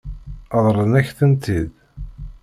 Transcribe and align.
Ṛeḍlen-ak-tent-id? 0.65 1.65